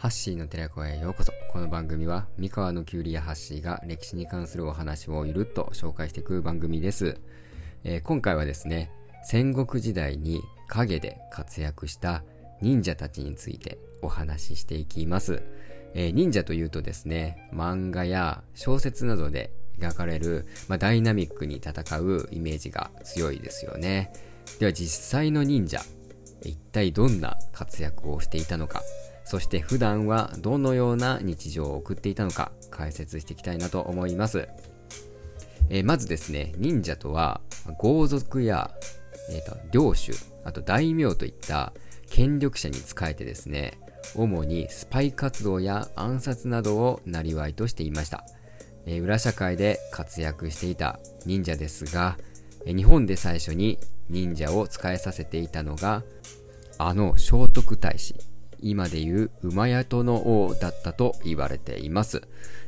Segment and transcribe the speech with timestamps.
[0.00, 1.32] ハッシーの寺子へようこそ。
[1.52, 7.20] この番組は、三河のキュウリやハッシーが歴史に関するお話をゆるっと紹介していく番組です。
[7.84, 8.90] えー、今回はですね、
[9.22, 12.24] 戦国時代に影で活躍した
[12.62, 15.42] 忍者たちについてお話ししていきます。
[15.92, 24.10] えー、忍者というとですね、漫画や小説などで描かれる、まあ、ダイナミックに戦うイメージが強いですよね。
[24.60, 25.82] では実際の忍者、
[26.42, 28.82] 一体どんな活躍をしていたのか、
[29.24, 34.48] そして普段はどのような日常を送っていたのか解説していきたいなと思います。
[35.68, 37.40] えー、まずですね、忍者とは
[37.78, 38.72] 豪族や、
[39.30, 40.12] えーと、領主、
[40.44, 41.72] あと大名といった
[42.08, 43.78] 権力者に仕えてですね、
[44.16, 48.24] 主にスパイ活動や暗殺などを生りとしていました。
[48.86, 52.18] えー、裏社会で活躍していた忍者ですが、
[52.66, 53.78] 日本で最初に
[54.08, 56.02] 忍者を使えさせていたのが、
[56.78, 58.14] あの聖徳太子
[58.62, 62.22] 今でいう馬宿の王だったと言われています。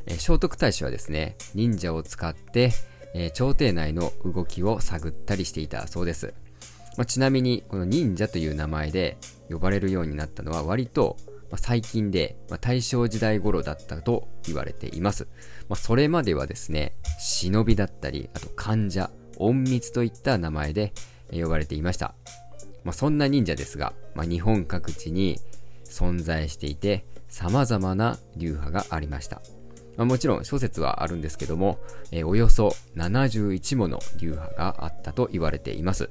[0.05, 2.71] え、聖徳太子はですね、忍者を使って、
[3.13, 6.33] え、朝廷内の動きを探ったりしていたそうです。
[6.97, 9.17] まあ、ちなみに、この忍者という名前で
[9.49, 11.17] 呼ばれるようになったのは割と
[11.57, 15.27] 最近で、まあ、大正時代頃だったと言われています。
[15.69, 20.93] まあ、それまではですね、忍びだったり、あと患者、隠密といった名前で
[21.31, 22.15] 呼ばれていました。
[22.83, 25.39] まあ、そんな忍者ですが、まあ、日本各地に
[25.85, 29.41] 存在していて、様々な流派がありました。
[29.97, 31.79] まあ、もちろん諸説はあるんですけども、
[32.11, 36.09] えー、およそ71もの流派があったと言われています。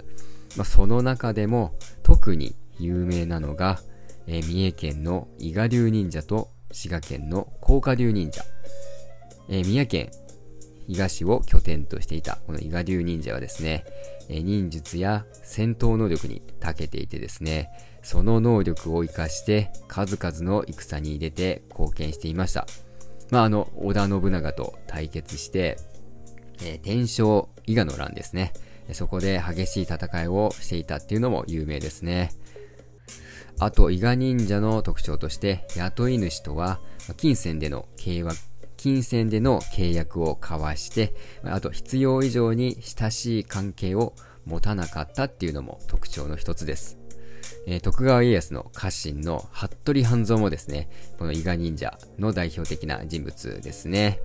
[0.57, 3.81] まあ、その中でも特に有名なのが、
[4.27, 8.43] えー、三重県の伊賀流忍者と滋賀県の甲賀流忍者。
[9.49, 10.11] えー、三重県
[10.89, 13.85] 伊賀市を拠点としていたこの伊賀流忍者はですね、
[14.29, 17.71] 忍術や戦闘能力に長けていてですね、
[18.03, 22.67] その能力を活かして数々の戦に出て貢献していました。
[23.31, 25.79] まあ、あの、織田信長と対決して、
[26.63, 28.53] えー、天正伊賀の乱ですね。
[28.93, 32.31] そこで激しい戦いをしていたっていうのも有名ですね。
[33.59, 36.81] あと、伊賀忍者の特徴として、雇い主とは、
[37.17, 38.37] 金銭での契約、
[38.83, 44.13] 金銭での契約を交わして、あと必要以上に親しい関係を
[44.45, 46.99] 持たなかったっていうのも特徴の一つです。
[47.69, 54.19] えー、徳川家康の家臣の服部半蔵もですね、この伊賀忍者の代表的な人物ですね。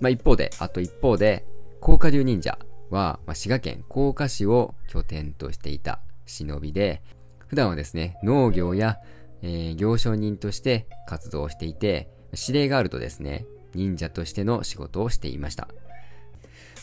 [0.00, 1.44] まあ、一方で、あと一方で、
[1.82, 2.58] 甲賀流忍者
[2.88, 7.02] は、まあ、滋賀県甲賀市を拠点としていた忍びで、
[7.46, 8.96] 普段はですね、農業や、
[9.42, 13.44] えー、行商人として活動していて、指令があるとですね、
[13.74, 15.68] 忍者としての仕事をしていました。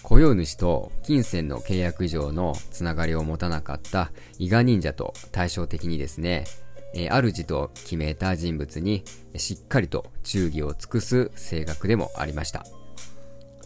[0.04, 6.46] 雇用主と金銭の契約上のつながりを持たなかった伊賀忍者と対照的にですね、
[6.94, 9.04] え主と決めた人物に
[9.36, 12.66] しっかりと忠義を尽くす性格でもありました。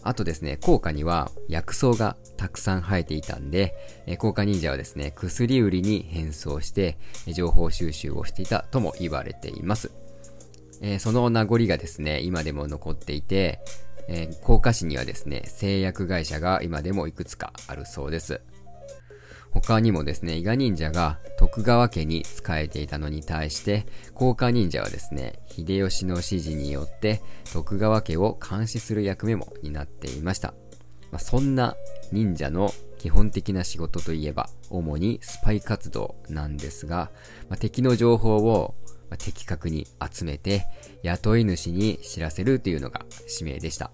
[0.01, 3.75] あとですね、効果には薬草がたくさん生えていたんで、
[4.18, 6.97] 効果忍者はですね、薬売りに変装して
[7.28, 9.91] 情報収集をしていたとも言われています。
[10.81, 13.59] えー、その名残がですね、今でも残っていて、
[14.07, 18.41] えー、甲賀市にはですね、製薬会社が今でもいくつかあるそうです。
[19.51, 30.53] 他にもですね、伊賀忍者が徳川家に仕えていたのに対して、甲賀忍者はですね、秀吉の指示によって徳川家を監視する役目も担っていました。
[31.12, 31.75] まあ、そんな
[32.12, 37.12] 忍者の基本的な仕事といえば、主にスパイ活動なんですが、
[37.50, 38.75] まあ、敵の情報を
[39.09, 40.65] まあ的確に集めて
[41.03, 43.91] 雇い主に知らせるというのが使命でした。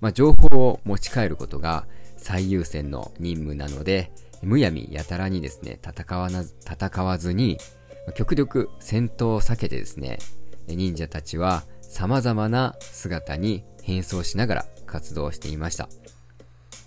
[0.00, 4.12] まあ、情報を持ち帰ることが最優先の任務なので、
[4.42, 7.58] むやみやたらにですね、戦わな、戦わずに、
[8.14, 10.18] 極力戦闘を避けてですね、
[10.66, 15.88] 忍者たちは様々な姿に変装しながら活動していました。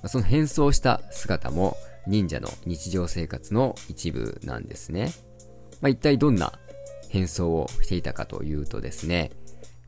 [0.06, 1.76] その変装した姿も
[2.06, 5.12] 忍者の日常生活の一部なんですね。
[5.82, 6.54] まあ、一体どんな
[7.10, 9.32] 変装をしていたかというとですね、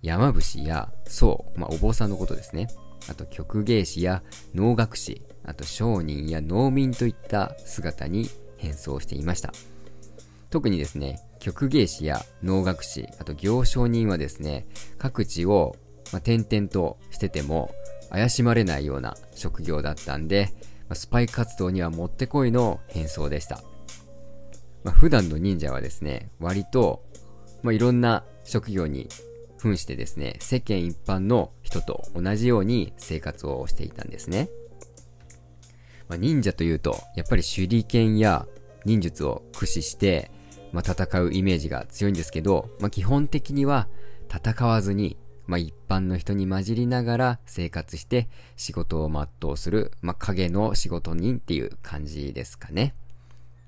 [0.02, 2.70] 山伏や僧、まあ、お坊さんのことですね。
[3.10, 4.24] あと曲芸師や
[4.54, 9.52] 能楽師、あと商人や農民といった姿に変装していました。
[10.50, 14.68] 特にですね、曲芸師や能楽師、あと行商人はですね、
[14.98, 15.76] 各地を、
[16.12, 17.74] まあ、転々としてても
[18.10, 20.50] 怪しまれないような職業だったんで、
[20.88, 23.62] まあ、スパイ活動にはもってこいの変装でした。
[24.84, 27.04] まあ、普段の忍者はですね、割と、
[27.62, 29.10] まあ、いろんな職業に
[29.58, 34.50] 扮してですね、世間一般の人と同じように生活をしていたんですね。
[36.08, 38.48] まあ、忍者というと、やっぱり手裏剣や
[38.86, 40.32] 忍術を駆使して、
[40.72, 43.88] まあ、戦うイメージが強いんですけど、まあ、基本的には
[44.34, 45.18] 戦わずに、
[45.48, 52.96] まあ、一般の人に混じりながら生活して仕事を全うする、まあ、影の仕事人っていう感じですかね。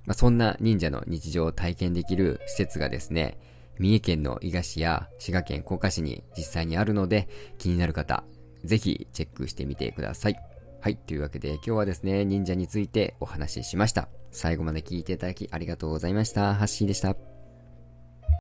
[0.05, 3.37] まあ、そんな忍者の日常を体験できる施設がですね、
[3.79, 7.27] 三重県の伊賀市や滋賀県甲賀市に実際にあるので、
[7.57, 8.23] 気になる方、
[8.63, 10.35] ぜひチェックしてみてください。
[10.79, 10.97] はい。
[10.97, 14.09] というわけで今日はですね、忍者についてお話ししました。
[14.31, 16.55] 最後まで聞いていただきありがとうございました。
[16.55, 17.30] ハッシーでした。